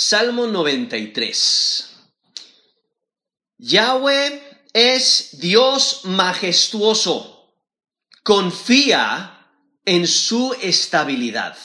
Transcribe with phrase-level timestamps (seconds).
[0.00, 1.90] Salmo 93.
[3.58, 7.52] Yahweh es Dios majestuoso.
[8.22, 9.48] Confía
[9.84, 11.58] en su estabilidad.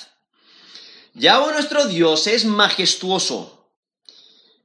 [1.13, 3.71] Yahweh nuestro Dios es majestuoso.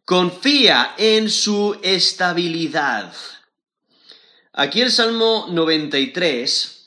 [0.07, 3.13] Confía en su estabilidad.
[4.55, 6.87] Aquí el Salmo 93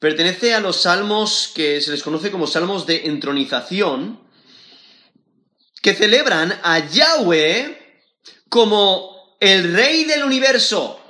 [0.00, 4.26] pertenece a los salmos que se les conoce como salmos de entronización,
[5.82, 7.78] que celebran a Yahweh
[8.48, 11.00] como el rey del universo.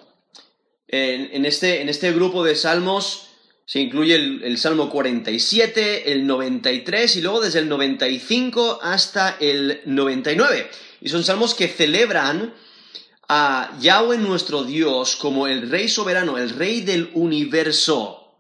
[0.91, 3.29] En, este, en este, grupo de salmos
[3.67, 9.83] se incluye el, el, Salmo 47, el 93 y luego desde el 95 hasta el
[9.85, 10.71] 99.
[11.03, 12.55] Y son salmos que celebran
[13.29, 18.35] a Yahweh nuestro Dios como el rey soberano, el rey del universo.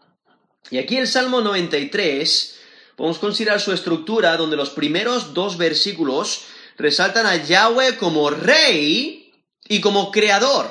[0.70, 2.57] Y aquí el Salmo 93
[2.98, 6.40] podemos considerar su estructura donde los primeros dos versículos
[6.76, 9.32] resaltan a Yahweh como rey
[9.68, 10.68] y como creador.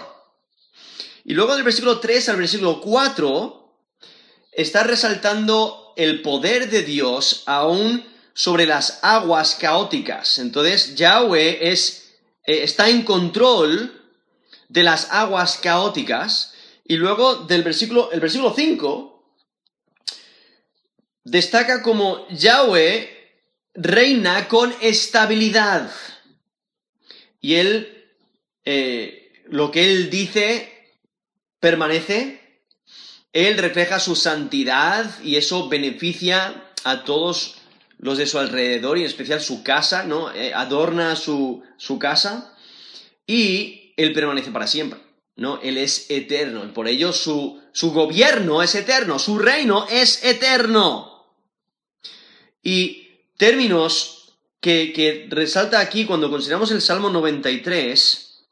[1.23, 3.73] Y luego del versículo 3 al versículo 4
[4.51, 10.37] está resaltando el poder de Dios aún sobre las aguas caóticas.
[10.37, 12.11] Entonces Yahweh es,
[12.43, 14.01] eh, está en control
[14.67, 16.53] de las aguas caóticas.
[16.83, 19.16] Y luego del versículo, el versículo 5
[21.27, 23.09] destaca como Yahweh
[23.75, 25.91] reina con estabilidad.
[27.41, 28.05] Y él,
[28.65, 30.73] eh, lo que él dice,
[31.59, 32.41] permanece.
[33.33, 37.57] Él refleja su santidad y eso beneficia a todos
[37.99, 40.33] los de su alrededor y en especial su casa, ¿no?
[40.33, 42.55] Eh, adorna su, su casa
[43.27, 44.99] y él permanece para siempre,
[45.35, 45.59] ¿no?
[45.61, 51.16] Él es eterno y por ello su, su gobierno es eterno, su reino es eterno.
[52.67, 58.43] Y términos que, resalta aquí cuando consideramos el Salmo 93,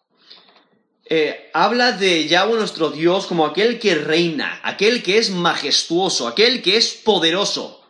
[1.08, 6.62] eh, habla de Yahweh nuestro Dios como aquel que reina, aquel que es majestuoso, aquel
[6.62, 7.84] que es poderoso,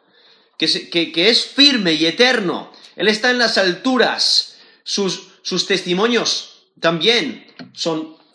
[0.57, 2.71] que, es firme y eterno.
[2.95, 7.53] Él está en las alturas, sus, testimonios también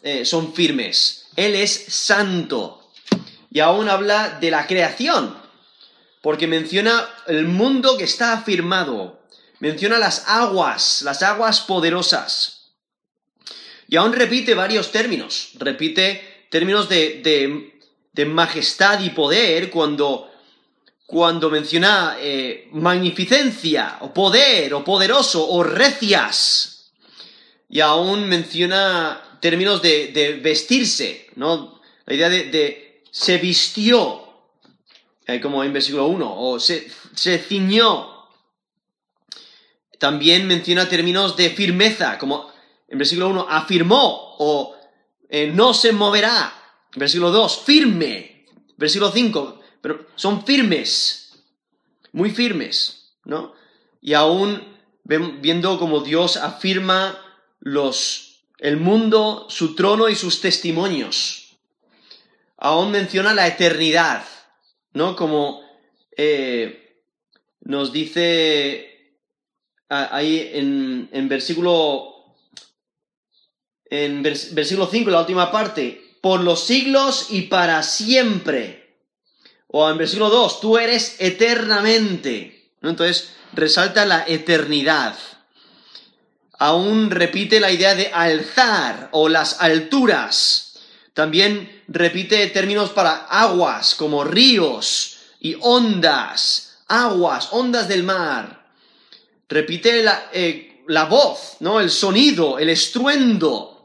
[0.04, 1.26] eh, son firmes.
[1.34, 2.88] Él es santo.
[3.50, 5.39] Y aún habla de la creación,
[6.22, 9.20] porque menciona el mundo que está afirmado,
[9.58, 12.72] menciona las aguas, las aguas poderosas.
[13.88, 17.20] Y aún repite varios términos, repite términos de,
[18.12, 20.30] de, majestad y poder cuando,
[21.06, 26.92] cuando menciona eh, magnificencia, o poder, o poderoso, o recias.
[27.68, 31.80] Y aún menciona términos de, de vestirse, ¿no?
[32.04, 34.19] La idea de, de se vistió,
[35.38, 36.90] como en versículo 1, o se,
[37.38, 38.26] ciñó.
[39.98, 42.50] También menciona términos de firmeza, como
[42.88, 44.74] en versículo 1, afirmó o
[45.28, 46.54] eh, no se moverá.
[46.96, 48.46] Versículo 2, firme.
[48.78, 51.34] Versículo 5, pero son firmes,
[52.12, 53.52] muy firmes, ¿no?
[54.00, 54.70] Y aún
[55.04, 57.18] viendo como Dios afirma
[57.58, 61.58] los, el mundo, su trono y sus testimonios.
[62.56, 64.24] Aún menciona la eternidad.
[64.92, 65.16] ¿No?
[65.16, 65.62] Como
[66.16, 67.02] eh,
[67.60, 69.16] nos dice
[69.88, 72.10] ahí en, en versículo
[73.90, 78.98] en versículo 5, la última parte, por los siglos y para siempre.
[79.66, 82.70] O en versículo 2, tú eres eternamente.
[82.82, 85.16] Entonces, resalta la eternidad.
[86.58, 90.78] Aún repite la idea de alzar o las alturas.
[91.12, 98.64] También repite términos para aguas como ríos y ondas, aguas, ondas del mar.
[99.48, 101.80] Repite la, eh, la voz, ¿no?
[101.80, 103.84] El sonido, el estruendo.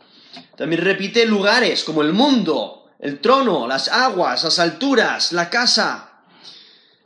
[0.56, 6.12] También repite lugares como el mundo, el trono, las aguas, las alturas, la casa.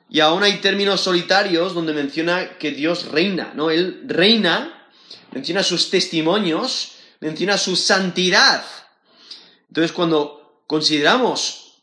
[0.09, 3.69] Y aún hay términos solitarios donde menciona que Dios reina, ¿no?
[3.69, 4.89] Él reina,
[5.31, 8.65] menciona sus testimonios, menciona su santidad.
[9.69, 10.38] Entonces, cuando
[10.69, 11.81] consideramos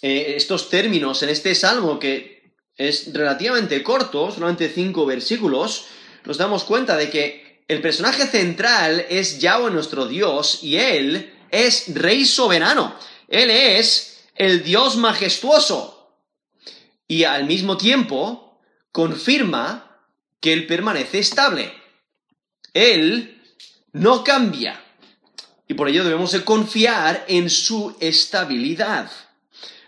[0.00, 5.86] eh, estos términos en este salmo, que es relativamente corto, solamente cinco versículos,
[6.24, 11.92] nos damos cuenta de que el personaje central es Yahweh nuestro Dios y Él es
[11.96, 12.94] Rey soberano.
[13.26, 16.14] Él es el Dios majestuoso.
[17.08, 18.60] Y al mismo tiempo
[18.92, 20.00] confirma
[20.38, 21.74] que Él permanece estable.
[22.72, 23.42] Él
[23.92, 24.80] no cambia
[25.72, 29.10] y por ello debemos de confiar en su estabilidad.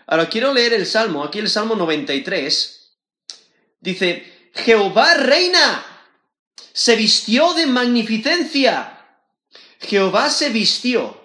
[0.07, 2.91] Ahora quiero leer el Salmo, aquí el Salmo 93,
[3.81, 5.85] dice, Jehová reina,
[6.73, 8.99] se vistió de magnificencia.
[9.79, 11.21] Jehová se vistió,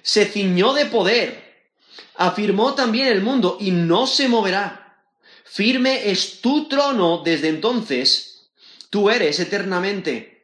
[0.00, 1.66] se ciñó de poder,
[2.14, 5.02] afirmó también el mundo y no se moverá.
[5.44, 8.48] Firme es tu trono desde entonces,
[8.90, 10.37] tú eres eternamente.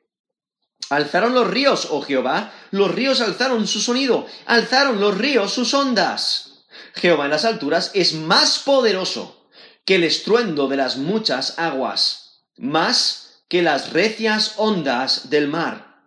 [0.91, 6.65] Alzaron los ríos, oh Jehová, los ríos alzaron su sonido, alzaron los ríos sus ondas.
[6.95, 9.49] Jehová en las alturas es más poderoso
[9.85, 16.03] que el estruendo de las muchas aguas, más que las recias ondas del mar.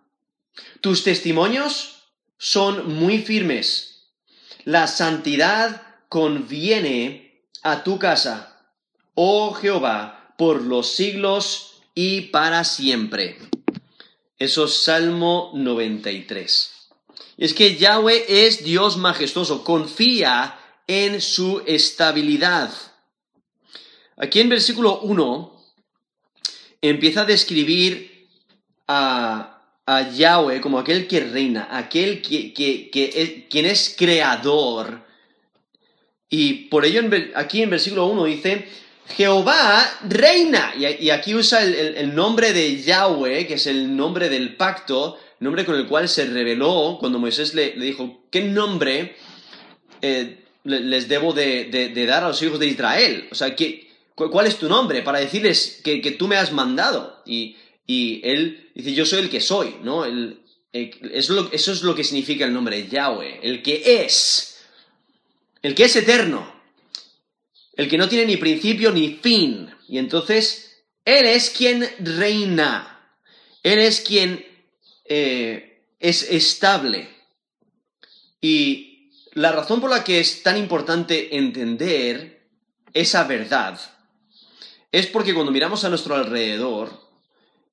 [0.80, 2.04] Tus testimonios
[2.38, 4.10] son muy firmes.
[4.64, 8.72] La santidad conviene a tu casa,
[9.14, 13.38] oh Jehová, por los siglos y para siempre.
[14.38, 16.74] Eso es Salmo 93.
[17.38, 22.72] Es que Yahweh es Dios majestuoso, confía en su estabilidad.
[24.16, 25.58] Aquí en versículo 1
[26.82, 28.28] empieza a describir
[28.86, 29.54] a,
[30.14, 32.52] Yahweh como aquel que reina, aquel que,
[32.94, 35.02] es, quien es creador.
[36.28, 37.00] Y por ello
[37.34, 38.68] aquí en versículo 1 dice,
[39.16, 40.74] Jehová reina.
[40.76, 45.76] Y, aquí usa el, nombre de Yahweh, que es el nombre del pacto, nombre con
[45.76, 49.16] el cual se reveló cuando Moisés le, dijo, ¿qué nombre
[50.02, 53.28] eh, les debo de, dar a los hijos de Israel?
[53.30, 55.02] O sea, ¿qué, ¿cuál es tu nombre?
[55.02, 57.22] Para decirles que, tú me has mandado.
[57.26, 57.56] Y,
[57.86, 60.04] él dice, yo soy el que soy, ¿no?
[60.72, 64.60] eso, es lo, que significa el nombre Yahweh, el que es,
[65.62, 66.57] el que es eterno,
[67.78, 69.72] el que no tiene ni principio ni fin.
[69.88, 73.14] Y entonces, Él es quien reina,
[73.62, 74.44] Él es quien
[75.04, 77.08] eh, es estable.
[78.40, 82.48] Y la razón por la que es tan importante entender
[82.92, 83.80] esa verdad
[84.90, 87.08] es porque cuando miramos a nuestro alrededor,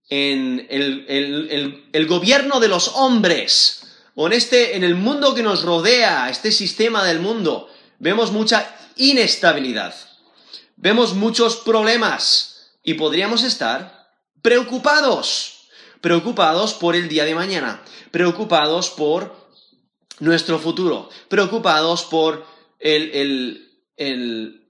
[0.07, 6.30] en el, gobierno de los hombres, o en, este, en el mundo que nos rodea,
[6.30, 9.95] este sistema del mundo, vemos mucha inestabilidad,
[10.75, 14.09] vemos muchos problemas y podríamos estar
[14.42, 15.68] preocupados,
[16.01, 17.81] preocupados por el día de mañana,
[18.12, 19.50] preocupados por
[20.19, 22.45] nuestro futuro, preocupados por
[22.80, 24.65] el, el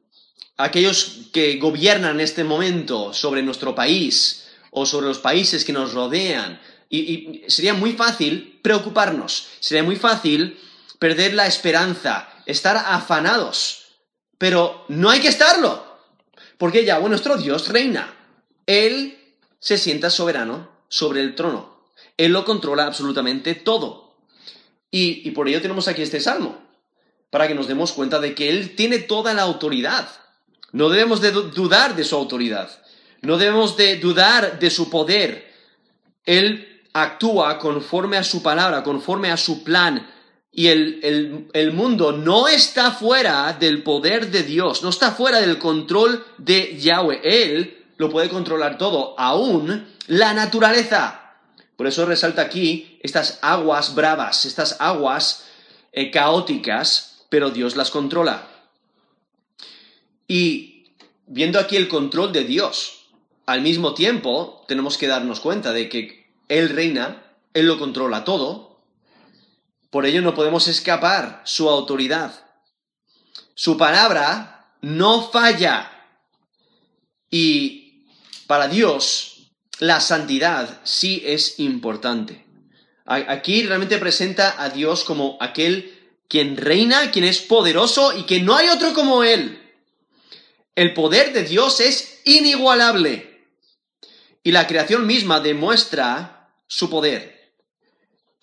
[0.57, 5.93] aquellos que gobiernan en este momento sobre nuestro país o sobre los países que nos
[5.93, 6.59] rodean.
[6.89, 10.59] Y, sería muy fácil preocuparnos, sería muy fácil
[10.99, 13.84] perder la esperanza, estar afanados.
[14.37, 15.83] Pero no hay que estarlo,
[16.57, 18.13] porque ya nuestro Dios reina.
[18.65, 19.17] Él
[19.59, 21.83] se sienta soberano sobre el trono.
[22.17, 24.17] Él lo controla absolutamente todo.
[24.91, 26.57] y por ello tenemos aquí este salmo,
[27.29, 30.07] para que nos demos cuenta de que Él tiene toda la autoridad
[30.75, 32.69] no debemos de dudar de su autoridad.
[33.21, 35.49] No debemos de dudar de su poder.
[36.25, 40.05] Él actúa conforme a su palabra, conforme a su plan.
[40.57, 45.59] Y el, el, mundo no está fuera del poder de Dios, no está fuera del
[45.59, 47.19] control de Yahweh.
[47.23, 51.33] Él lo puede controlar todo, aún la naturaleza.
[51.75, 55.45] Por eso resalta aquí estas aguas bravas, estas aguas
[55.91, 58.47] eh, caóticas, pero Dios las controla.
[60.25, 60.85] Y
[61.27, 63.07] viendo aquí el control de Dios,
[63.45, 68.74] al mismo tiempo tenemos que darnos cuenta de que Él reina, Él lo controla todo,
[69.95, 72.33] por ello no podemos escapar su autoridad.
[73.53, 75.89] Su palabra no falla.
[77.29, 78.03] Y
[78.45, 82.45] para Dios, la santidad sí es importante.
[83.05, 85.97] Aquí realmente presenta a Dios como aquel
[86.27, 89.63] quien reina, quien es poderoso y que no hay otro como Él.
[90.75, 93.47] El poder de Dios es inigualable
[94.43, 97.34] y la creación misma demuestra su poder.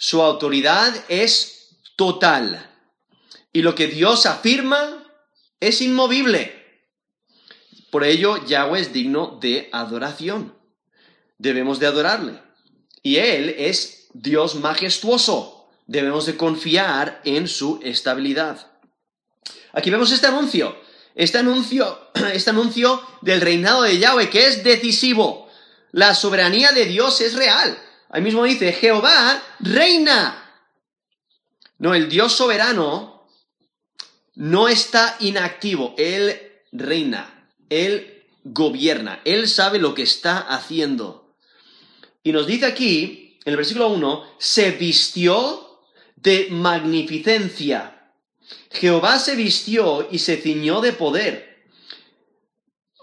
[0.03, 2.69] Su autoridad es total
[3.53, 5.07] y lo que Dios afirma
[5.61, 6.61] es inmovible.
[7.93, 10.59] Por ello, Yahweh es digno de adoración.
[11.39, 12.43] Debemos de adorarle.
[13.01, 15.71] Y Él es Dios majestuoso.
[15.87, 18.73] Debemos de confiar en su estabilidad.
[19.73, 20.77] Aquí vemos este anuncio
[21.15, 25.49] este anuncio, este anuncio del reinado de Yahweh, que es decisivo.
[25.93, 27.79] La soberanía de Dios es real.
[28.13, 30.39] Ahí mismo dice, Jehová reina.
[31.79, 33.27] No, el Dios soberano
[34.37, 36.41] no está inactivo, Él
[36.71, 41.37] reina, Él gobierna, Él sabe lo que está haciendo.
[42.23, 45.81] Y nos dice aquí, en el versículo 1, se vistió
[46.15, 47.99] de magnificencia
[48.71, 51.67] Jehová se vistió y se ciñó de poder.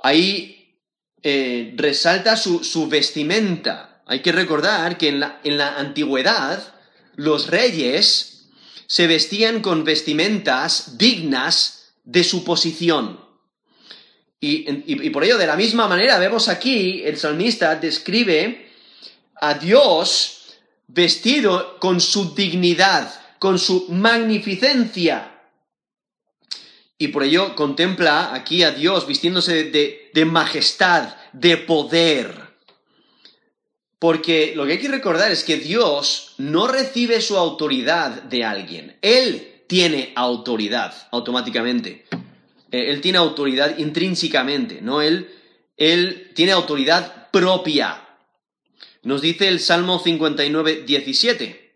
[0.01, 0.77] Ahí
[1.21, 3.88] eh, resalta su, vestimenta.
[4.09, 6.73] Hay que recordar que en la, en la antigüedad
[7.15, 8.47] los reyes
[8.87, 13.23] se vestían con vestimentas dignas de su posición.
[14.41, 18.71] Y, por ello, de la misma manera, vemos aquí, el salmista describe
[19.35, 20.55] a Dios
[20.87, 25.39] vestido con su dignidad, con su magnificencia.
[26.97, 32.48] Y por ello contempla aquí a Dios vistiéndose de, de majestad, de poder.
[33.99, 38.97] Porque lo que hay que recordar es que Dios no recibe su autoridad de alguien.
[39.01, 42.05] Él tiene autoridad automáticamente.
[42.71, 45.01] Eh, él tiene autoridad intrínsecamente, ¿no?
[45.01, 45.29] Él,
[45.75, 48.05] él tiene autoridad propia.
[49.03, 51.69] Nos dice el Salmo 59, 17.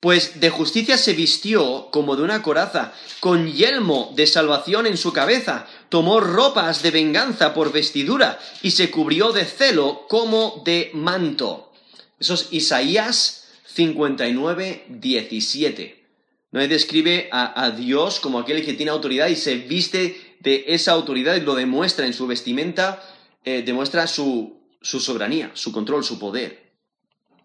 [0.00, 5.12] Pues de justicia se vistió como de una coraza, con yelmo de salvación en su
[5.12, 11.72] cabeza, tomó ropas de venganza por vestidura y se cubrió de celo como de manto.
[12.18, 16.04] Eso es Isaías 59, 17.
[16.52, 16.66] ¿no?
[16.66, 21.40] describe a, Dios como aquel que tiene autoridad y se viste de esa autoridad y
[21.40, 23.02] lo demuestra en su vestimenta,
[23.44, 26.72] eh, demuestra su, soberanía, su control, su poder.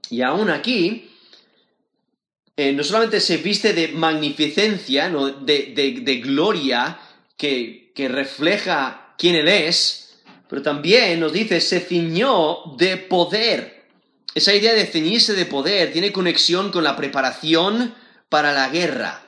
[0.10, 1.10] Y aún aquí,
[2.56, 7.00] eh, no solamente se viste de magnificencia, de, gloria
[7.38, 13.86] que, que refleja quién Él es, pero también nos dice, se ciñó de poder.
[14.36, 17.94] Esa idea de ceñirse de poder tiene conexión con la preparación
[18.30, 19.24] para la guerra,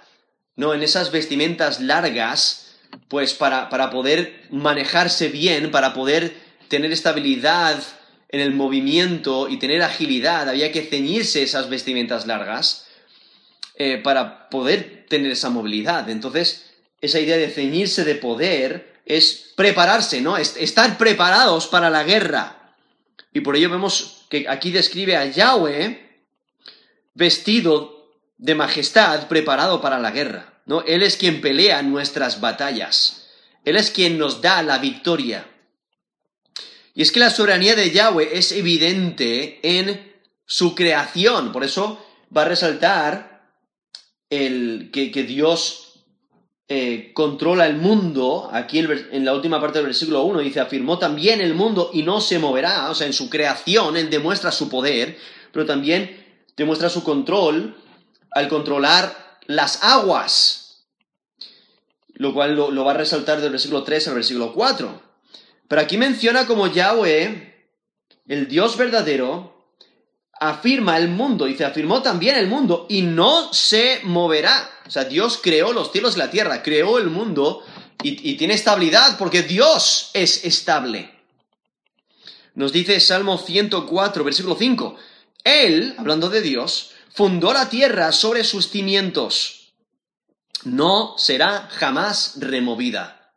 [0.55, 0.73] ¿no?
[0.73, 2.77] En esas vestimentas largas,
[3.09, 6.35] pues para, para poder manejarse bien, para poder
[6.69, 7.81] tener estabilidad
[8.29, 12.87] en el movimiento y tener agilidad, había que ceñirse esas vestimentas largas
[13.75, 16.09] eh, para poder tener esa movilidad.
[16.09, 16.72] Entonces,
[17.03, 20.37] esa idea de ceñirse de poder es prepararse, ¿no?
[20.37, 22.75] estar preparados para la guerra.
[23.33, 26.23] Y por ello vemos que aquí describe a Yahweh
[27.13, 30.61] vestido de majestad preparado para la guerra.
[30.65, 30.81] ¿no?
[30.83, 33.27] Él es quien pelea nuestras batallas.
[33.65, 35.45] Él es quien nos da la victoria.
[36.95, 40.13] Y es que la soberanía de Yahweh es evidente en
[40.45, 41.51] su creación.
[41.51, 42.05] Por eso
[42.35, 43.51] va a resaltar
[44.29, 45.82] el, que, Dios
[46.67, 48.49] eh, controla el mundo.
[48.51, 52.21] Aquí en la última parte del versículo 1 dice, afirmó también el mundo y no
[52.21, 52.89] se moverá.
[52.89, 55.17] O sea, en su creación Él demuestra su poder,
[55.51, 56.23] pero también
[56.55, 57.75] demuestra su control
[58.31, 60.87] al controlar las aguas,
[62.13, 65.01] lo cual lo, va a resaltar del versículo 3 al versículo 4.
[65.67, 67.67] Pero aquí menciona como Yahweh,
[68.27, 69.52] el Dios verdadero,
[70.49, 74.69] afirma el mundo, dice, afirmó también el mundo y no se moverá.
[74.85, 77.63] O sea, Dios creó los cielos y la tierra, creó el mundo
[78.01, 81.13] y, y tiene estabilidad porque Dios es estable.
[82.55, 84.95] Nos dice Salmo 104, versículo 5.
[85.43, 89.73] Él, hablando de Dios, fundó la tierra sobre sus cimientos.
[90.63, 93.33] No será jamás removida.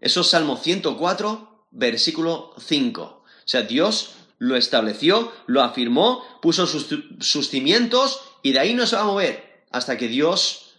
[0.00, 3.02] Eso es Salmo 104, versículo 5.
[3.02, 8.96] O sea, Dios lo estableció, lo afirmó, puso sus, cimientos y de ahí no se
[8.96, 10.74] va a mover hasta que Dios,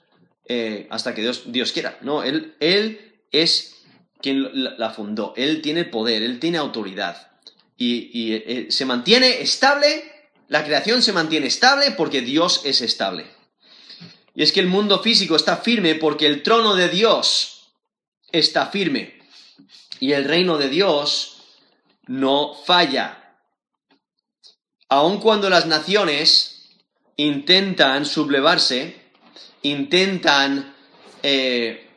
[0.50, 1.98] eh, hasta que Dios, Dios, quiera.
[2.02, 3.86] No, él, él es
[4.22, 5.34] quien la fundó.
[5.38, 7.32] Él tiene poder, él tiene autoridad
[7.78, 10.12] y, eh, se mantiene estable
[10.50, 13.26] la creación se mantiene estable porque Dios es estable.
[14.36, 17.72] Y es que el mundo físico está firme porque el trono de Dios
[18.30, 19.22] está firme.
[20.02, 21.38] Y el reino de Dios
[22.08, 23.23] no falla.
[24.94, 26.70] Aun cuando las naciones
[27.18, 28.96] intentan sublevarse,
[29.64, 30.76] intentan
[31.24, 31.90] eh,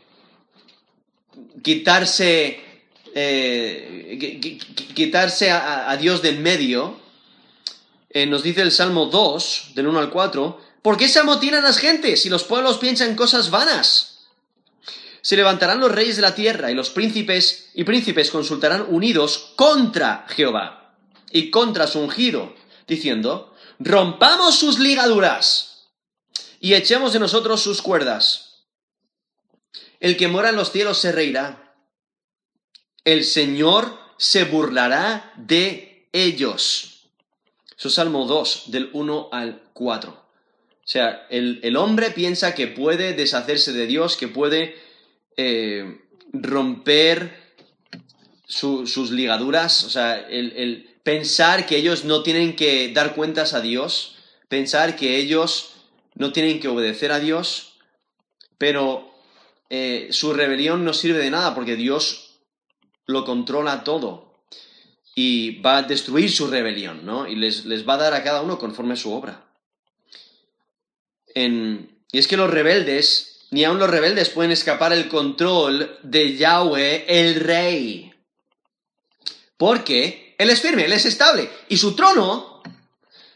[1.63, 2.59] quitarse,
[3.15, 4.59] eh,
[4.95, 6.99] quitarse a Dios del medio,
[8.09, 11.77] eh, nos dice el Salmo 2, del 1 al 4, ¿por qué se amotinan las
[11.77, 14.25] gentes y los pueblos piensan cosas vanas?
[15.21, 20.25] Se levantarán los reyes de la tierra y los príncipes y príncipes consultarán unidos contra
[20.31, 20.95] Jehová
[21.31, 22.55] y contra su ungido,
[22.87, 25.91] diciendo, rompamos sus ligaduras
[26.61, 28.67] y echemos de nosotros sus cuerdas.
[30.01, 31.75] El que mora en los cielos se reirá.
[33.05, 37.09] El Señor se burlará de ellos.
[37.79, 40.11] Eso es Salmo 2, del 1 al 4.
[40.11, 44.77] O sea, el, hombre piensa que puede deshacerse de Dios, que puede
[45.37, 46.01] eh,
[46.33, 47.47] romper
[48.47, 54.17] sus ligaduras, o sea, el, pensar que ellos no tienen que dar cuentas a Dios,
[54.49, 55.75] pensar que ellos
[56.17, 57.75] no tienen que obedecer a Dios,
[58.59, 59.15] pero
[59.71, 62.41] eh, su rebelión no sirve de nada porque Dios
[63.07, 64.43] lo controla todo.
[65.15, 67.29] y va a destruir su rebelión, ¿no?
[67.29, 69.47] Y les, les va a dar a cada uno conforme a su obra.
[71.37, 77.05] y es que los rebeldes, ni aun los rebeldes pueden escapar el control de Yahweh,
[77.07, 78.13] el rey.
[79.57, 81.51] Porque Él es firme, Él es estable.
[81.69, 82.63] Y su trono,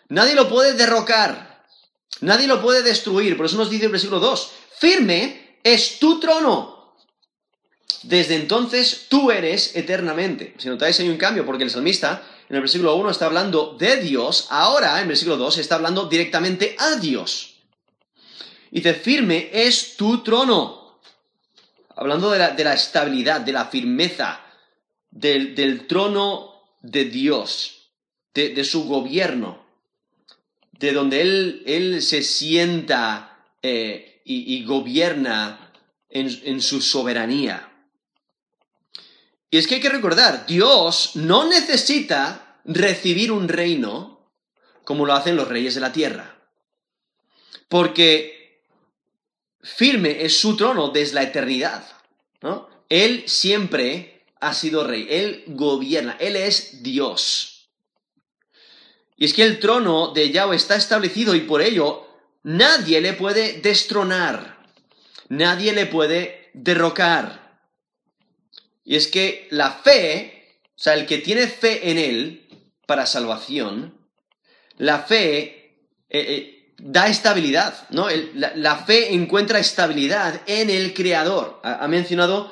[0.09, 1.65] nadie lo puede derrocar.
[2.21, 3.37] Nadie lo puede destruir.
[3.37, 6.95] Por eso nos dice el versículo 2, firme es tu trono.
[8.03, 10.55] Desde entonces tú eres eternamente.
[10.59, 13.99] Si notáis hay un cambio, porque el salmista en el versículo 1 está hablando de
[13.99, 17.55] Dios, ahora en el versículo 2 está hablando directamente a Dios.
[18.71, 21.01] Dice, firme es tu trono.
[21.97, 24.41] Hablando de la, estabilidad, de la firmeza,
[25.11, 26.50] del, trono
[26.81, 27.91] de Dios,
[28.35, 29.65] de, su gobierno,
[30.73, 35.73] de donde Él, él se sienta eh, y, gobierna
[36.09, 37.71] en su soberanía.
[39.51, 44.31] Y es que hay que recordar, Dios no necesita recibir un reino
[44.85, 46.37] como lo hacen los reyes de la tierra.
[47.69, 48.65] Porque
[49.63, 51.87] firme es su trono desde la eternidad.
[52.43, 52.69] ¿no?
[52.89, 54.10] Él siempre
[54.41, 57.69] ha sido rey, Él gobierna, Él es Dios.
[59.17, 62.07] Y es que el trono de Yahweh está establecido y por ello
[62.43, 64.65] nadie le puede destronar,
[65.29, 67.61] nadie le puede derrocar.
[68.83, 72.49] Y es que la fe, o sea, el que tiene fe en Él
[72.87, 73.95] para salvación,
[74.79, 75.77] la fe
[76.09, 78.09] eh, eh, da estabilidad, ¿no?
[78.35, 81.61] la, fe encuentra estabilidad en el Creador.
[81.63, 82.51] Ha, mencionado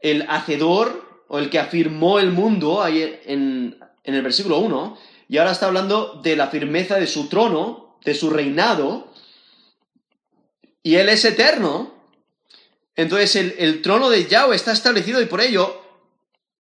[0.00, 5.38] el hacedor o el que afirmó el mundo ahí en, en el versículo 1, y
[5.38, 9.12] ahora está hablando de la firmeza de su trono, de su reinado,
[10.82, 11.98] y Él es eterno,
[12.98, 15.80] entonces el, trono de Yahweh está establecido y por ello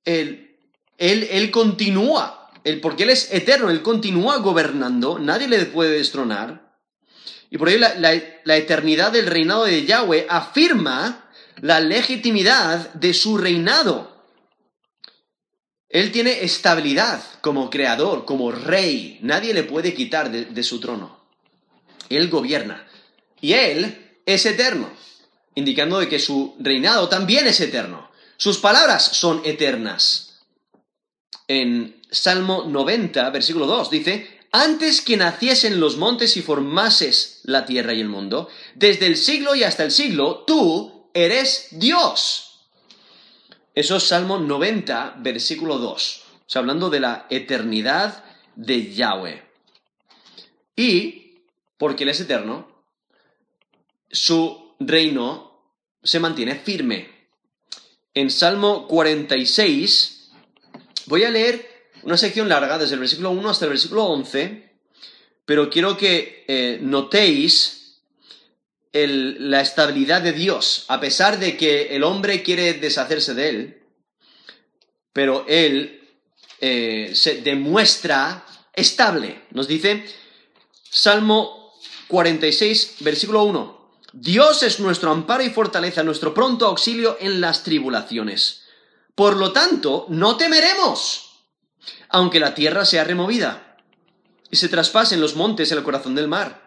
[0.05, 0.55] él,
[0.99, 6.75] él, continúa, porque Él es eterno, Él continúa gobernando, nadie le puede destronar.
[7.49, 11.26] Y por ello la, eternidad del reinado de Yahweh afirma
[11.61, 14.15] la legitimidad de su reinado.
[15.89, 19.19] Él tiene estabilidad como creador, como rey.
[19.21, 21.17] Nadie le puede quitar de, su trono.
[22.09, 22.85] Él gobierna.
[23.39, 24.89] Y Él es eterno
[25.57, 28.11] indicando de que su reinado también es eterno.
[28.37, 30.43] Sus palabras son eternas.
[31.47, 37.95] En Salmo 90, versículo 2, dice, antes que naciesen los montes y formases la tierra
[37.95, 42.67] y el mundo, desde el siglo y hasta el siglo, tú eres Dios.
[43.73, 46.23] Eso es Salmo 90, versículo 2.
[46.25, 48.23] O sea, hablando de la eternidad
[48.55, 49.43] de Yahweh.
[50.75, 51.41] Y,
[51.77, 52.67] porque Él es eterno,
[54.09, 55.61] su reino
[56.03, 57.09] se mantiene firme.
[58.13, 60.31] En Salmo 46,
[61.07, 64.71] voy a leer una sección larga, desde el versículo 1 hasta el versículo 11,
[65.45, 67.76] pero quiero que eh, notéis
[69.05, 73.83] la estabilidad de Dios, a pesar de que el hombre quiere deshacerse de él,
[75.13, 76.01] pero él
[76.59, 79.43] eh, se demuestra estable.
[79.51, 80.05] Nos dice
[80.89, 81.73] Salmo
[82.07, 83.77] 46, versículo 1.
[84.13, 88.63] Dios es nuestro amparo y fortaleza, nuestro pronto auxilio en las tribulaciones.
[89.13, 91.43] Por lo tanto, no temeremos,
[92.09, 93.77] aunque la tierra sea removida
[94.49, 96.66] y se traspasen los montes en el corazón del mar.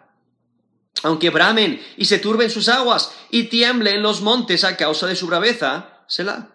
[1.03, 5.27] Aunque bramen y se turben sus aguas y tiemblen los montes a causa de su
[5.27, 6.49] braveza, la.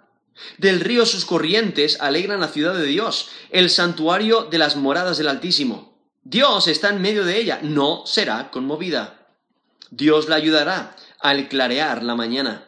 [0.58, 5.28] Del río sus corrientes alegran la ciudad de Dios, el santuario de las moradas del
[5.28, 5.96] Altísimo.
[6.22, 9.28] Dios está en medio de ella, no será conmovida.
[9.90, 12.66] Dios la ayudará al clarear la mañana.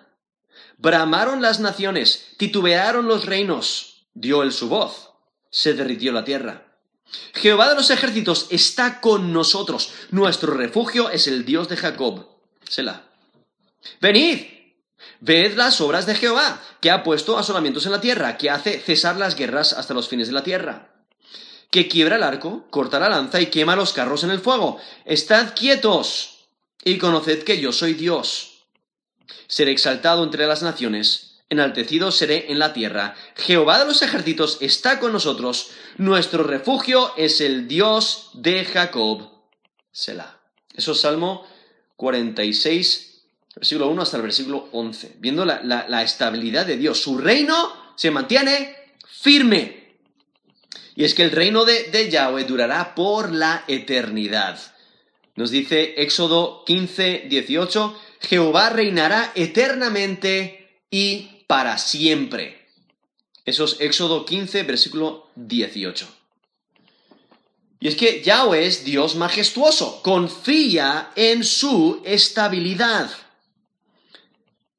[0.79, 5.11] Bramaron las naciones, titubearon los reinos, dio él su voz,
[5.51, 6.68] se derritió la tierra.
[7.35, 12.27] Jehová de los ejércitos está con nosotros, nuestro refugio es el Dios de Jacob.
[12.69, 13.03] Selah.
[14.01, 14.47] Venid,
[15.21, 19.17] ved las obras de Jehová, que ha puesto asolamientos en la tierra, que hace cesar
[19.17, 20.95] las guerras hasta los fines de la tierra
[21.71, 24.79] que quiebra el arco, corta la lanza y quema los carros en el fuego.
[25.05, 26.39] Estad quietos,
[26.85, 28.65] y conoced que yo soy Dios.
[29.47, 33.15] Seré exaltado entre las naciones, enaltecido seré en la tierra.
[33.37, 39.31] Jehová de los ejércitos está con nosotros, nuestro refugio es el Dios de Jacob.
[39.91, 40.39] Selah.
[40.75, 41.47] Eso es Salmo
[41.97, 43.23] 46,
[43.57, 45.17] versículo 1 hasta el versículo 11.
[45.19, 48.77] Viendo la, estabilidad de Dios, su reino se mantiene
[49.09, 49.97] firme.
[50.95, 54.61] Y es que el reino de, de Yahweh durará por la eternidad.
[55.35, 62.69] Nos dice Éxodo 15, 18, Jehová reinará eternamente y para siempre.
[63.45, 66.07] Eso es Éxodo 15, versículo 18.
[67.81, 73.11] Y es que Yahweh es Dios majestuoso, confía en su estabilidad.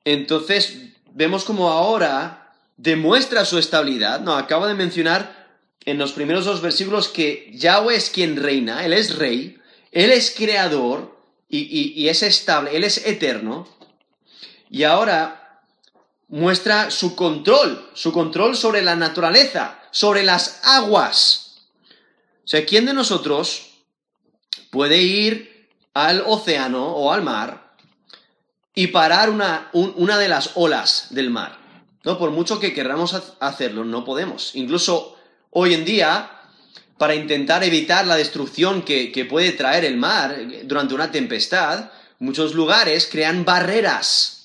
[0.06, 0.78] Entonces,
[1.14, 4.22] vemos como ahora demuestra su estabilidad.
[4.22, 5.40] No, acabo de mencionar
[5.86, 9.58] en los primeros dos versículos que Yahweh es quien reina, Él es rey,
[9.92, 11.18] Él es creador
[11.50, 13.68] y, es estable, Él es eterno.
[14.70, 15.39] Y ahora
[16.30, 21.58] muestra su control, su control sobre la naturaleza, sobre las aguas.
[22.44, 23.72] O sea, ¿quién de nosotros
[24.70, 27.74] puede ir al océano o al mar
[28.76, 31.58] y parar una, una de las olas del mar?
[32.04, 34.56] No, por mucho que queramos hacerlo, no podemos.
[34.56, 35.18] Incluso
[35.50, 36.32] hoy en día,
[36.98, 41.90] para intentar evitar la destrucción que, que puede traer el mar durante una tempestad,
[42.20, 44.39] muchos lugares crean barreras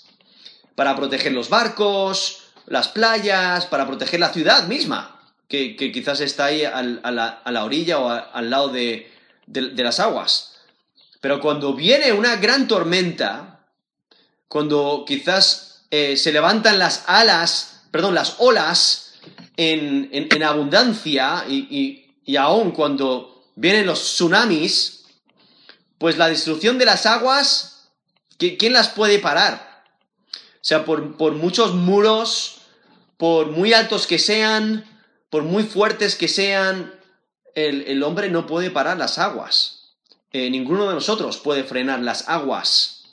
[0.75, 6.65] para proteger los barcos, las playas, para proteger la ciudad misma, que, quizás está ahí
[6.65, 9.11] a, la, orilla o al lado de,
[9.47, 10.57] las aguas.
[11.21, 13.67] Pero cuando viene una gran tormenta,
[14.49, 19.15] cuando quizás eh, se levantan las alas, perdón, las olas
[19.57, 25.05] en, abundancia y, y aún cuando vienen los tsunamis,
[25.99, 27.91] pues la destrucción de las aguas,
[28.39, 29.74] ¿quién las puede parar?
[30.65, 32.63] O sea, por, muchos muros,
[33.19, 34.87] por muy altos que sean,
[35.29, 36.95] por muy fuertes que sean,
[37.55, 39.93] el, hombre no puede parar las aguas.
[40.33, 43.05] Eh, ninguno de nosotros puede frenar las aguas.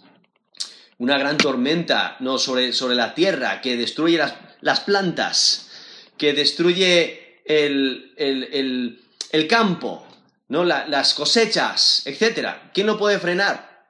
[0.98, 2.38] Una gran tormenta ¿no?
[2.38, 5.72] sobre, sobre la tierra que destruye las, las plantas,
[6.18, 10.08] que destruye el, el campo,
[10.48, 10.64] ¿no?
[10.64, 12.72] las cosechas, etc.
[12.74, 13.90] ¿Quién lo puede frenar?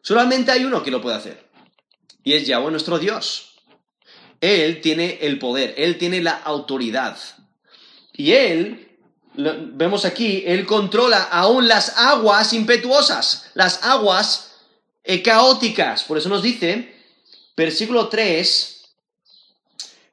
[0.00, 1.45] Solamente hay uno que lo puede hacer.
[2.24, 3.52] Y es Yahweh nuestro Dios.
[4.40, 7.16] Él tiene el poder, Él tiene la autoridad.
[8.12, 8.98] Y Él,
[9.34, 14.52] vemos aquí, Él controla aún las aguas impetuosas, las aguas
[15.04, 16.04] eh, caóticas.
[16.04, 16.94] Por eso nos dice,
[17.56, 18.84] versículo 3,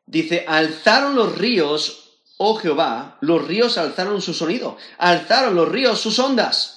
[0.06, 2.04] dice, alzaron los ríos
[2.38, 6.73] oh Jehová, los ríos alzaron su sonido, alzaron los ríos sus ondas.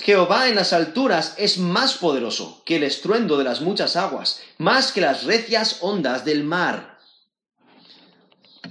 [0.00, 4.92] Jehová en las alturas es más poderoso que el estruendo de las muchas aguas, más
[4.92, 6.98] que las recias ondas del mar.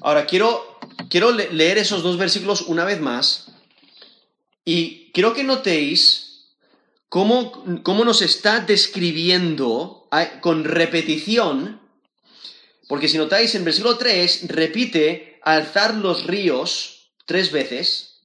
[0.02, 3.52] Ahora quiero, quiero leer esos dos versículos una vez más
[4.64, 6.28] y quiero que notéis
[7.10, 10.08] cómo, cómo nos está describiendo
[10.42, 11.82] con repetición,
[12.88, 18.22] porque si notáis en versículo 3 repite alzar los ríos tres veces.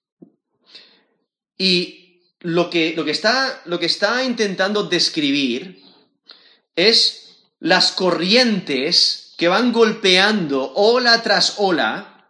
[1.58, 2.01] Y
[2.42, 5.82] lo que, lo que, está, lo que está intentando describir
[6.76, 12.26] es las corrientes que van golpeando ola tras ola,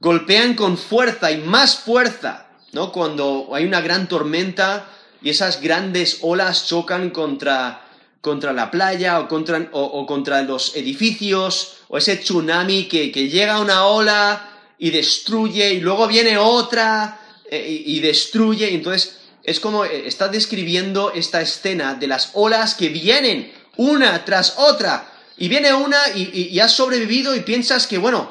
[0.00, 2.92] golpean con fuerza y más fuerza, ¿no?
[2.92, 4.90] Cuando hay una gran tormenta
[5.22, 7.86] y esas grandes olas chocan contra,
[8.20, 13.60] contra la playa o contra, o contra los edificios o ese tsunami que, llega a
[13.60, 18.74] una ola y destruye y luego viene otra eh, y, destruye.
[18.74, 24.54] entonces es como eh, está describiendo esta escena de las olas que vienen una tras
[24.56, 25.10] otra.
[25.36, 28.30] Y viene una y, y, has sobrevivido y piensas que, bueno,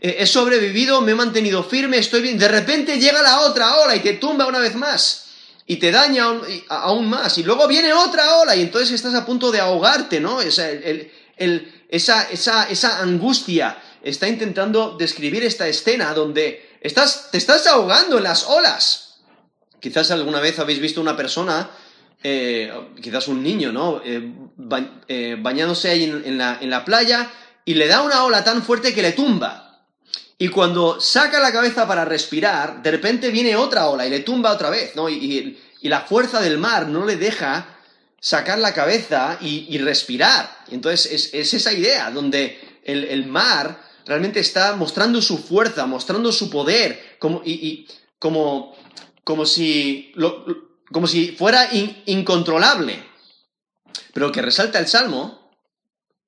[0.00, 2.38] eh, he sobrevivido, me he mantenido firme, estoy bien.
[2.38, 5.24] De repente llega la otra ola y te tumba una vez más.
[5.66, 6.26] Y te daña
[6.68, 7.38] aún, más.
[7.38, 10.40] Y luego viene otra ola y entonces estás a punto de ahogarte, ¿no?
[10.40, 11.10] Es el,
[11.88, 18.44] esa, esa, angustia, está intentando describir esta escena donde estás, te estás ahogando en las
[18.44, 19.05] olas.
[19.86, 21.70] Quizás alguna vez habéis visto una persona,
[22.20, 24.00] eh, quizás un niño, ¿no?
[24.04, 24.32] Eh,
[25.06, 27.30] eh, bañándose ahí en, la, playa
[27.64, 29.84] y le da una ola tan fuerte que le tumba.
[30.38, 34.50] Y cuando saca la cabeza para respirar, de repente viene otra ola y le tumba
[34.50, 35.08] otra vez, ¿no?
[35.08, 37.76] y la fuerza del mar no le deja
[38.18, 40.50] sacar la cabeza y, respirar.
[40.72, 47.16] entonces es, esa idea donde el, mar realmente está mostrando su fuerza, mostrando su poder,
[47.20, 47.86] como, y,
[48.18, 48.74] como,
[49.26, 50.14] como, si,
[50.92, 53.02] como si fuera incontrolable.
[54.14, 55.50] Pero lo que resalta el Salmo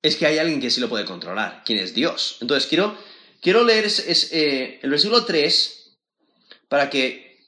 [0.01, 2.35] es que hay alguien que sí lo puede controlar, quien es Dios.
[2.41, 2.97] Entonces quiero,
[3.41, 5.95] quiero leer eh, el versículo 3
[6.67, 7.45] para que,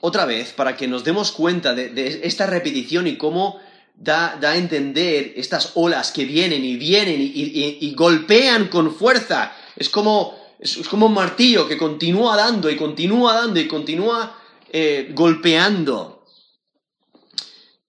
[0.00, 3.60] otra vez, para que nos demos cuenta de, esta repetición y cómo
[3.96, 9.54] da, a entender estas olas que vienen y vienen y, golpean con fuerza.
[9.76, 14.39] Es como, es, como un martillo que continúa dando y continúa dando y continúa
[14.72, 16.24] eh, golpeando.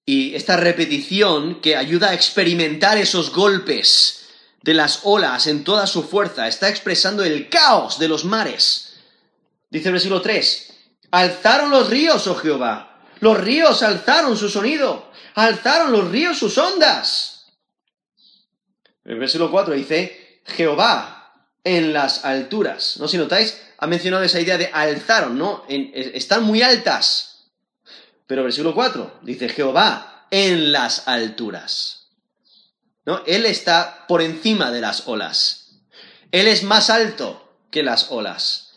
[0.05, 4.21] Y esta repetición que ayuda a experimentar esos golpes
[4.61, 8.99] de las olas en toda su fuerza, está expresando el caos de los mares.
[9.69, 10.73] Dice el versículo 3,
[11.11, 17.45] alzaron los ríos, oh Jehová, los ríos alzaron su sonido, alzaron los ríos sus ondas.
[19.03, 21.21] El versículo 4 dice, Jehová
[21.63, 22.97] en las alturas.
[22.99, 23.07] ¿No?
[23.07, 25.65] Si notáis, ha mencionado esa idea de alzaron, ¿no?
[25.67, 27.47] están muy altas.
[28.27, 32.11] Pero versículo 4 dice, Jehová en las alturas.
[33.05, 33.23] ¿No?
[33.25, 35.79] Él está por encima de las olas.
[36.31, 38.69] Él es más alto que las olas.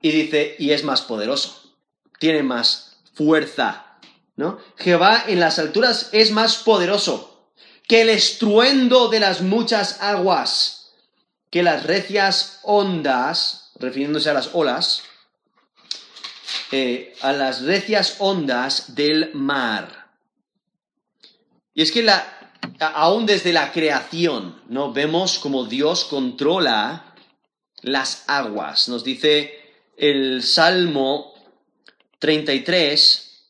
[0.00, 1.72] Y dice, y es más poderoso.
[2.18, 3.98] Tiene más fuerza.
[4.34, 4.58] ¿No?
[4.78, 7.52] Jehová en las alturas es más poderoso
[7.86, 10.90] que el estruendo de las muchas aguas,
[11.50, 15.04] que las recias ondas, refiriéndose a las olas,
[16.70, 20.10] eh, a las recias ondas del mar.
[21.74, 24.92] Y es que la, aún desde la creación, ¿no?
[24.92, 27.14] Vemos como Dios controla
[27.82, 28.88] las aguas.
[28.88, 31.34] Nos dice el Salmo
[32.18, 33.48] 33,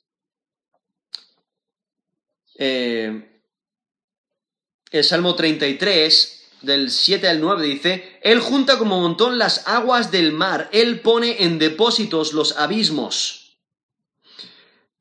[2.58, 3.40] eh,
[4.90, 10.32] el Salmo 33, del 7 al 9, dice, Él junta como montón las aguas del
[10.32, 13.42] mar, Él pone en depósitos los abismos.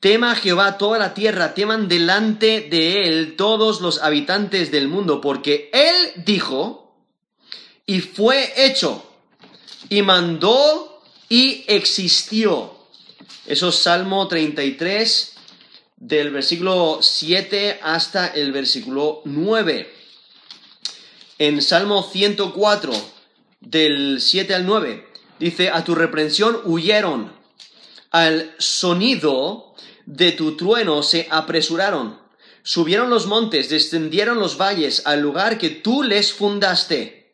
[0.01, 5.69] Tema Jehová toda la tierra, teman delante de él todos los habitantes del mundo, porque
[5.71, 6.81] él dijo
[7.85, 9.05] y fue hecho,
[9.89, 12.75] y mandó y existió.
[13.45, 15.33] Eso es Salmo 33,
[15.97, 20.00] del versículo 7 hasta el versículo 9.
[21.43, 22.93] En Salmo 104,
[23.61, 25.07] del 7 al 9,
[25.39, 27.33] dice, a tu reprensión huyeron,
[28.11, 29.73] al sonido
[30.05, 32.19] de tu trueno se apresuraron.
[32.61, 37.33] Subieron los montes, descendieron los valles al lugar que tú les fundaste.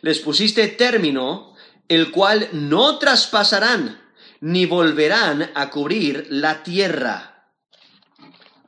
[0.00, 1.54] Les pusiste término,
[1.88, 4.00] el cual no traspasarán,
[4.40, 7.50] ni volverán a cubrir la tierra.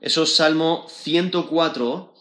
[0.02, 2.13] Eso es Salmo 104,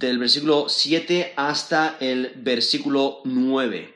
[0.00, 3.94] del versículo 7 hasta el versículo 9.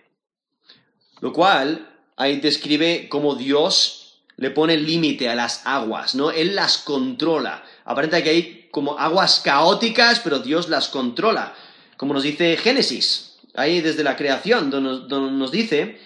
[1.21, 6.31] Lo cual ahí describe cómo Dios le pone límite a las aguas, ¿no?
[6.31, 7.65] Él las controla.
[7.87, 11.55] Aparenta que hay como aguas caóticas, pero Dios las controla.
[11.97, 16.01] Como nos dice Génesis, ahí desde la creación, donde nos, dice,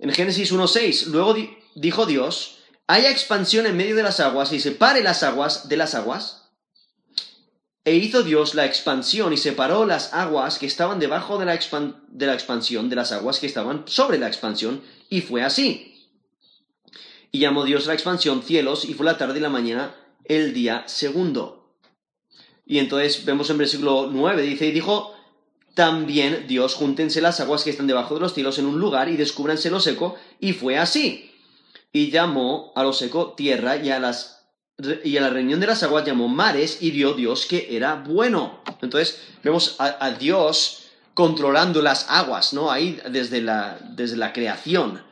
[0.00, 1.34] en Génesis 1.6, luego
[1.74, 5.94] dijo Dios, haya expansión en medio de las aguas y separe las aguas de las
[5.94, 6.43] aguas.
[7.84, 12.88] E hizo Dios la expansión y separó las aguas que estaban debajo de la, expansión
[12.88, 16.08] de las aguas que estaban sobre la expansión, y fue así.
[17.30, 19.94] Y llamó Dios la expansión cielos, y fue la tarde y la mañana
[20.24, 21.74] el día segundo.
[22.64, 25.14] Y entonces vemos en versículo 9, dice, y dijo
[25.74, 29.18] también Dios, júntense las aguas que están debajo de los cielos en un lugar y
[29.18, 31.32] descúbranse lo seco, y fue así.
[31.92, 34.33] Y llamó a lo seco tierra y a las
[35.04, 38.62] y a la reunión de las aguas llamó mares y vio Dios que era bueno.
[38.82, 42.70] Entonces vemos a, Dios controlando las aguas, ¿no?
[42.70, 45.02] Ahí desde la, desde la creación.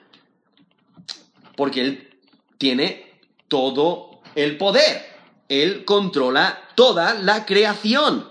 [1.57, 2.21] Porque Él
[2.59, 5.07] tiene todo el poder.
[5.49, 8.29] Él controla toda la creación.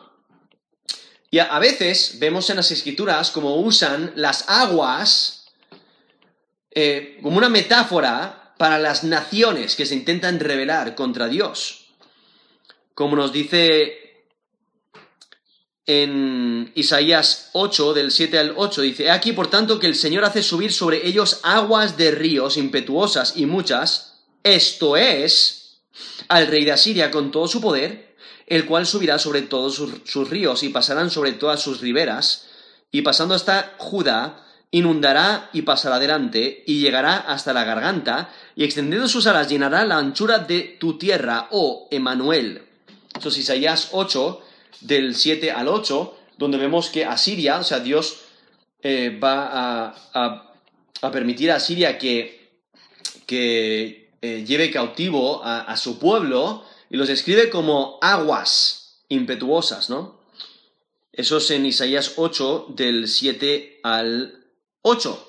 [1.30, 5.46] Y a, veces vemos en las escrituras como usan las aguas
[6.72, 11.88] eh, como una metáfora para las naciones que se intentan rebelar contra Dios.
[12.94, 14.28] Como nos dice
[15.88, 20.44] en Isaías 8, del 7 al 8, dice, aquí por tanto que el Señor hace
[20.44, 25.82] subir sobre ellos aguas de ríos impetuosas y muchas, esto es,
[26.28, 30.62] al rey de Asiria con todo su poder, el cual subirá sobre todos sus, ríos
[30.62, 32.46] y pasarán sobre todas sus riberas,
[32.92, 38.30] y pasando hasta Judá, inundará y pasará adelante, y llegará hasta la garganta,
[38.62, 42.62] y extendiendo sus alas llenará la anchura de tu tierra, oh Emanuel.
[43.18, 44.40] Eso es Isaías 8,
[44.82, 48.20] del 7 al 8, donde vemos que Asiria, o sea, Dios
[48.84, 50.54] eh, va a,
[51.12, 52.52] permitir a Asiria que,
[53.26, 60.22] que eh, lleve cautivo a, su pueblo y los describe como aguas impetuosas, ¿no?
[61.12, 64.46] Eso es en Isaías 8, del 7 al
[64.84, 65.28] 8.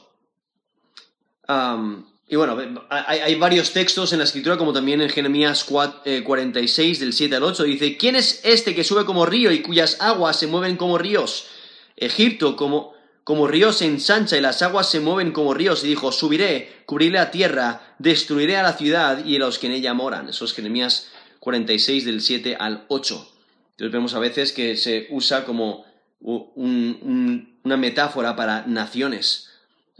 [2.32, 2.56] Y bueno,
[2.88, 7.42] hay, varios textos en la escritura, como también en Jeremías 46, eh, del 7 al
[7.42, 10.96] 8, dice, ¿quién es este que sube como río y cuyas aguas se mueven como
[10.96, 11.48] ríos?
[11.94, 16.10] Egipto, como, como río se ensancha y las aguas se mueven como ríos, y dijo,
[16.10, 20.30] subiré, cubriré la tierra, destruiré a la ciudad y a los que en ella moran.
[20.30, 21.08] Eso es Jeremías
[21.40, 23.28] 46 del 7 al 8.
[23.72, 25.84] Entonces vemos a veces que se usa como
[26.22, 29.50] una metáfora para naciones.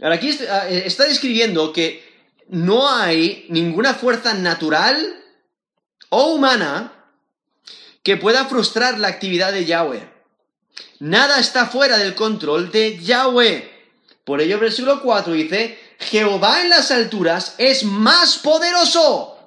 [0.01, 2.12] Ahora aquí está, eh, está describiendo que
[2.49, 5.21] no hay ninguna fuerza natural
[6.09, 6.93] o humana
[8.03, 10.09] que pueda frustrar la actividad de Yahweh.
[10.99, 13.71] Nada está fuera del control de Yahweh.
[14.23, 19.37] Por ello, el versículo 4 dice, Jehová en las alturas es más poderoso.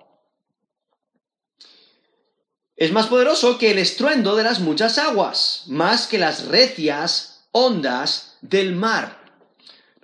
[2.77, 8.37] Es más poderoso que el estruendo de las muchas aguas, más que las recias ondas
[8.43, 9.26] del mar.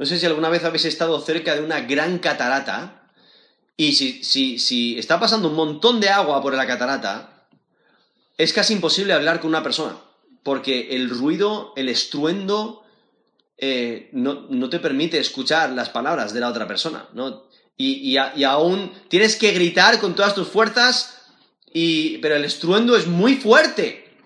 [0.02, 3.08] No sé si alguna vez habéis estado cerca de una gran catarata
[3.76, 7.46] y si, si, si está pasando un montón de agua por la catarata,
[8.36, 9.94] es casi imposible hablar con una persona,
[10.42, 12.82] porque el ruido, el estruendo,
[13.58, 17.44] eh, no, te permite escuchar las palabras de la otra persona, ¿no?
[17.76, 21.28] Y, y, aún tienes que gritar con todas tus fuerzas,
[21.72, 24.18] y, pero el estruendo es muy fuerte.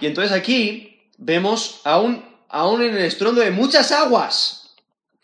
[0.00, 4.59] Y entonces aquí vemos aún, aún en el estruendo de muchas aguas,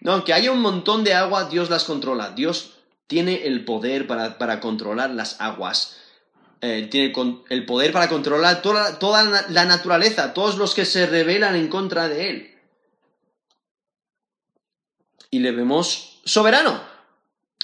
[0.07, 0.13] ¿no?
[0.13, 2.31] Aunque haya un montón de agua, Dios las controla.
[2.31, 2.75] Dios
[3.09, 5.97] tiene el poder para, controlar las aguas.
[6.61, 7.13] Eh, tiene
[7.51, 12.09] el poder para controlar toda, toda la naturaleza, todos los que se rebelan en contra
[12.09, 12.57] de él
[15.33, 16.81] y le vemos soberano.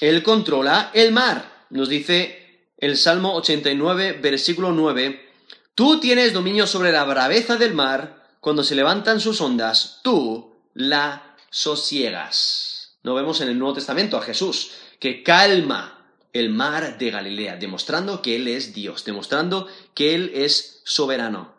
[0.01, 1.67] Él controla el mar.
[1.71, 5.31] Nos dice el Salmo 89, versículo 9,
[5.77, 11.32] Tú tienes dominio sobre la braveza del mar, cuando se levantan sus ondas, tú la
[11.53, 12.97] sosiegas.
[13.03, 18.23] Lo vemos en el Nuevo Testamento a Jesús, que calma el mar de Galilea, demostrando
[18.23, 21.55] que Él es Dios, demostrando que Él es soberano.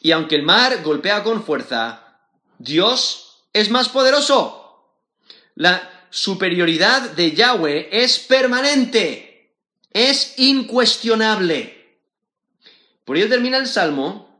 [0.00, 2.18] Y aunque el mar golpea con fuerza,
[2.58, 4.92] Dios es más poderoso.
[5.54, 9.54] La superioridad de Yahweh es permanente,
[9.90, 11.98] es incuestionable.
[13.04, 14.38] Por ello termina el Salmo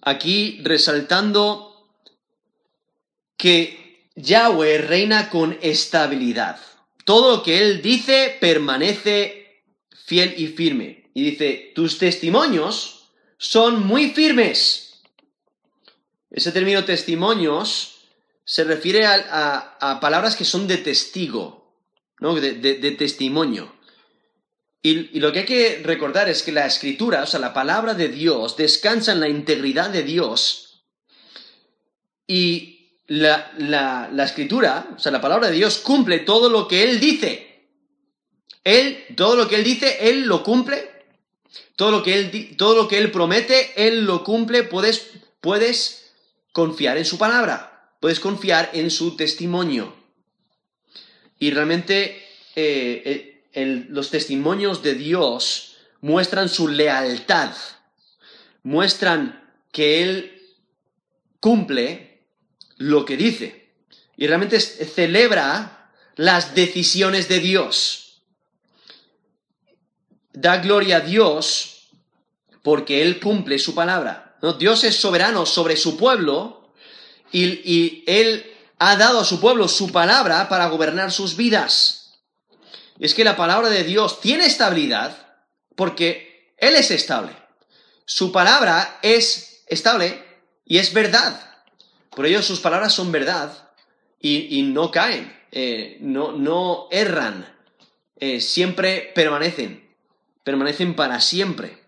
[0.00, 1.73] aquí resaltando
[3.36, 6.60] que Yahweh reina con estabilidad.
[7.04, 9.62] Todo lo que Él dice permanece
[10.04, 11.10] fiel y firme.
[11.14, 15.02] Y dice, tus testimonios son muy firmes.
[16.30, 17.94] Ese término testimonios
[18.44, 21.72] se refiere a, palabras que son de testigo,
[22.20, 22.34] ¿no?
[22.34, 23.72] de, testimonio.
[24.82, 28.08] Y, lo que hay que recordar es que la escritura, o sea, la palabra de
[28.08, 30.84] Dios, descansa en la integridad de Dios.
[32.26, 32.73] Y
[33.06, 37.66] la, la, escritura, o sea, la palabra de Dios cumple todo lo que Él dice.
[38.62, 40.90] Él, todo lo que Él dice, Él lo cumple.
[41.76, 44.62] Todo lo que Él, todo lo que él promete, Él lo cumple.
[44.62, 46.12] Puedes, puedes
[46.52, 49.94] confiar en su palabra puedes confiar en su testimonio.
[51.38, 52.22] Y realmente
[52.54, 57.52] eh, eh, los testimonios de Dios muestran su lealtad,
[58.62, 60.42] muestran que Él
[61.40, 62.13] cumple
[62.76, 63.72] lo que dice.
[64.16, 68.22] Y realmente celebra las decisiones de Dios.
[70.32, 71.88] Da gloria a Dios
[72.62, 74.36] porque Él cumple su palabra.
[74.58, 76.72] Dios es soberano sobre su pueblo
[77.32, 82.12] y, Él ha dado a su pueblo su palabra para gobernar sus vidas.
[82.98, 85.16] es que la palabra de Dios tiene estabilidad
[85.74, 87.32] porque Él es estable.
[88.04, 90.22] Su palabra es estable
[90.64, 91.53] y es verdad.
[92.14, 93.70] Por ello sus palabras son verdad
[94.20, 97.46] y, no caen, eh, no, erran,
[98.16, 99.86] eh, siempre permanecen,
[100.42, 101.84] permanecen para siempre.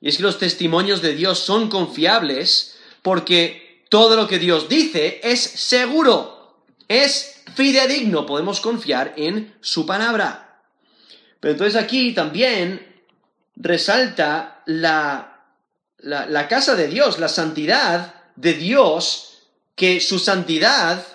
[0.00, 5.20] Y es que los testimonios de Dios son confiables porque todo lo que Dios dice
[5.22, 10.62] es seguro, es fidedigno, podemos confiar en su palabra.
[11.40, 13.02] Pero entonces aquí también
[13.56, 15.42] resalta la,
[16.48, 19.27] casa de Dios, la santidad de Dios,
[19.78, 21.06] que su santidad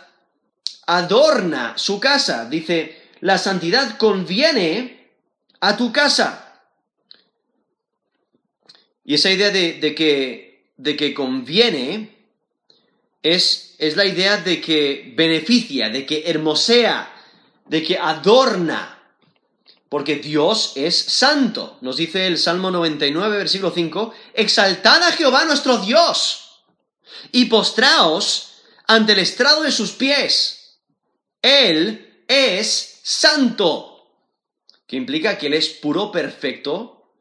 [0.88, 2.46] adorna su casa.
[2.50, 5.12] Dice, la santidad conviene
[5.60, 6.62] a tu casa.
[9.06, 12.16] Y esa idea de, que, de que conviene
[13.22, 17.14] es, la idea de que beneficia, de que hermosea,
[17.66, 18.98] de que adorna,
[19.90, 21.78] porque Dios es santo.
[21.82, 26.64] Nos dice el Salmo 99, versículo 5, exaltad a Jehová nuestro Dios
[27.32, 28.53] y postraos
[28.88, 30.80] ante el estrado de sus pies.
[31.42, 34.08] Él es santo,
[34.88, 37.12] que implica que Él es puro, perfecto,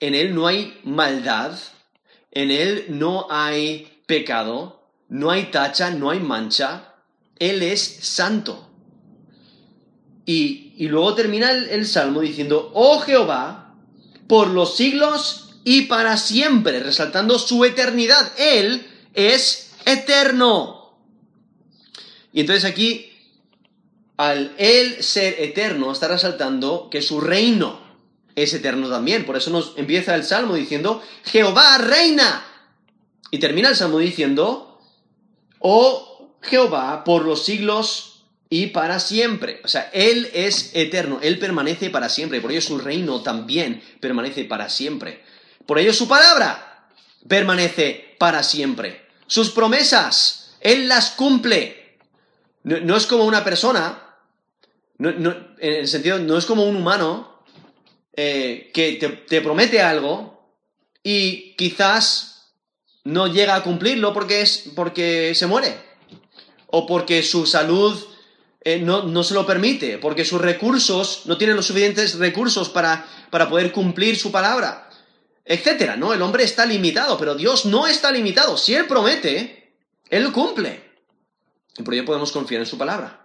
[0.00, 1.58] en Él no hay maldad,
[2.30, 6.94] en Él no hay pecado, no hay tacha, no hay mancha,
[7.38, 8.68] Él es santo.
[10.24, 13.74] Y, luego termina el, salmo diciendo, oh Jehová,
[14.26, 18.30] por los siglos y para siempre, resaltando su eternidad.
[18.36, 20.77] Él es eterno.
[22.32, 23.12] Y entonces aquí,
[24.16, 27.80] al Él ser eterno, está resaltando que su reino
[28.34, 29.24] es eterno también.
[29.24, 32.44] Por eso nos empieza el Salmo diciendo, Jehová reina.
[33.30, 34.80] Y termina el Salmo diciendo,
[35.58, 39.60] oh Jehová, por los siglos y para siempre.
[39.64, 42.40] O sea, Él es eterno, Él permanece para siempre.
[42.40, 45.22] Por ello su reino también permanece para siempre.
[45.66, 46.88] Por ello su palabra
[47.26, 49.06] permanece para siempre.
[49.26, 51.77] Sus promesas, Él las cumple.
[52.64, 54.16] No, es como una persona,
[54.98, 57.42] en el sentido, no es como un humano
[58.14, 58.94] eh, que
[59.28, 60.52] te, promete algo
[61.02, 62.52] y quizás
[63.04, 65.76] no llega a cumplirlo porque, es, porque se muere
[66.66, 67.98] o porque su salud
[68.62, 73.48] eh, no, se lo permite, porque sus recursos no tienen los suficientes recursos para, para
[73.48, 74.88] poder cumplir su palabra
[75.48, 76.12] etcétera, ¿no?
[76.12, 78.58] El hombre está limitado, pero Dios no está limitado.
[78.58, 79.72] Si Él promete,
[80.10, 80.87] Él cumple.
[81.78, 83.22] Y por ello podemos confiar en su palabra.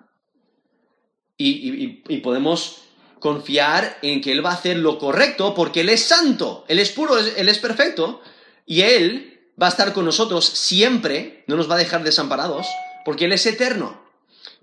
[1.38, 1.88] Y,
[2.22, 2.84] podemos
[3.20, 6.91] confiar en que Él va a hacer lo correcto porque Él es santo, Él es
[6.91, 8.22] puro, Él es perfecto,
[8.66, 12.68] y Él va a estar con nosotros siempre, no nos va a dejar desamparados,
[13.04, 14.01] porque Él es eterno.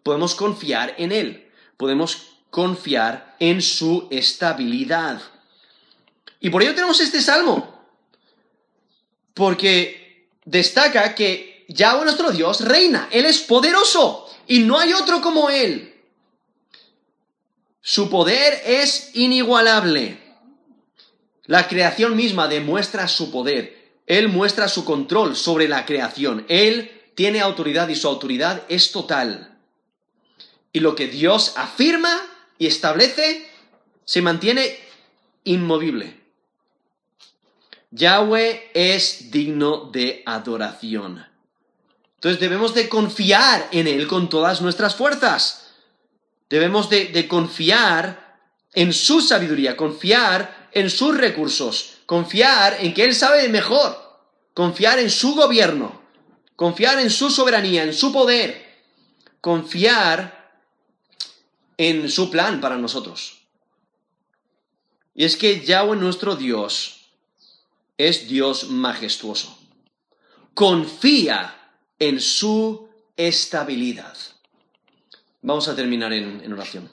[0.03, 5.20] Podemos confiar en Él, podemos confiar en su estabilidad.
[6.38, 7.78] Y por ello tenemos este salmo.
[9.34, 13.09] Porque destaca que Yahweh nuestro Dios reina.
[13.12, 15.95] Él es poderoso y no hay otro como Él.
[17.81, 20.18] Su poder es inigualable.
[21.47, 23.95] La creación misma demuestra su poder.
[24.07, 26.45] Él muestra su control sobre la creación.
[26.49, 29.57] Él tiene autoridad y su autoridad es total.
[30.73, 32.21] Y lo que Dios afirma
[32.59, 33.49] y establece
[34.05, 34.77] se mantiene
[35.45, 36.18] inmovible.
[37.93, 41.30] Yahweh es digno de adoración.
[42.21, 45.68] Entonces debemos de confiar en Él con todas nuestras fuerzas.
[46.51, 48.39] Debemos de, confiar
[48.75, 54.21] en su sabiduría, confiar en sus recursos, confiar en que Él sabe mejor,
[54.53, 56.03] confiar en su gobierno,
[56.57, 58.68] confiar en su soberanía, en su poder,
[59.41, 60.61] confiar
[61.79, 63.45] en su plan para nosotros.
[65.14, 67.07] Y es que Yahweh nuestro Dios
[67.97, 69.59] es Dios majestuoso.
[70.53, 71.57] Confía
[72.01, 74.16] en su estabilidad.
[75.42, 76.90] Vamos a terminar en, oración.